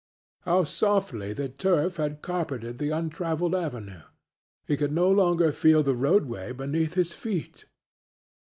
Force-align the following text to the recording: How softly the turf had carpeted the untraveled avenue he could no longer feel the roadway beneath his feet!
How 0.39 0.63
softly 0.63 1.31
the 1.31 1.47
turf 1.47 1.97
had 1.97 2.23
carpeted 2.23 2.79
the 2.79 2.89
untraveled 2.89 3.53
avenue 3.53 4.01
he 4.65 4.75
could 4.75 4.91
no 4.91 5.11
longer 5.11 5.51
feel 5.51 5.83
the 5.83 5.93
roadway 5.93 6.51
beneath 6.53 6.95
his 6.95 7.13
feet! 7.13 7.65